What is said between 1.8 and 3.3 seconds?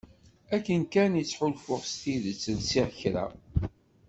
s tidet lsiɣ kra.